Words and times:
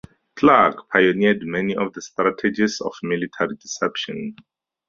Clarke 0.35 0.89
pioneered 0.89 1.43
many 1.43 1.75
of 1.75 1.93
the 1.93 2.01
strategies 2.01 2.81
of 2.81 2.91
military 3.03 3.55
deception. 3.57 4.35